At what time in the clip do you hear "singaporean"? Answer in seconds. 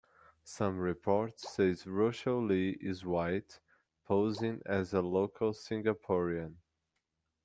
5.53-6.55